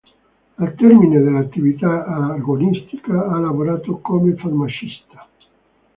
Al 0.57 0.73
termine 0.73 1.19
dell'attività 1.21 2.05
agonistica 2.33 3.27
ha 3.27 3.37
lavorato 3.37 3.99
come 3.99 4.33
farmacista. 4.35 5.27